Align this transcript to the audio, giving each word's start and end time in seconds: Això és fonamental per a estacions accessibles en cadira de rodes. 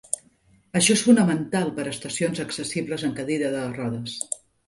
Això 0.79 0.93
és 0.95 1.03
fonamental 1.09 1.69
per 1.75 1.85
a 1.85 1.91
estacions 1.91 2.41
accessibles 2.45 3.05
en 3.09 3.15
cadira 3.19 3.53
de 3.59 3.63
rodes. 3.77 4.19